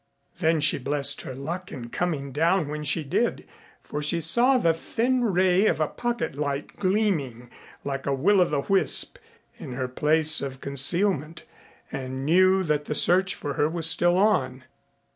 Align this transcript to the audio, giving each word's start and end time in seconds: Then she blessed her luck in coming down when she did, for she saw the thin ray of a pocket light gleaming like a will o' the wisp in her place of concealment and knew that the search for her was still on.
Then 0.39 0.61
she 0.61 0.79
blessed 0.79 1.21
her 1.21 1.35
luck 1.35 1.71
in 1.71 1.89
coming 1.89 2.31
down 2.31 2.69
when 2.69 2.83
she 2.83 3.03
did, 3.03 3.47
for 3.83 4.01
she 4.01 4.19
saw 4.19 4.57
the 4.57 4.73
thin 4.73 5.23
ray 5.23 5.67
of 5.67 5.79
a 5.79 5.87
pocket 5.87 6.33
light 6.33 6.75
gleaming 6.79 7.51
like 7.83 8.07
a 8.07 8.15
will 8.15 8.41
o' 8.41 8.45
the 8.45 8.61
wisp 8.61 9.19
in 9.59 9.73
her 9.73 9.87
place 9.87 10.41
of 10.41 10.59
concealment 10.59 11.43
and 11.91 12.25
knew 12.25 12.63
that 12.63 12.85
the 12.85 12.95
search 12.95 13.35
for 13.35 13.53
her 13.53 13.69
was 13.69 13.87
still 13.87 14.17
on. 14.17 14.63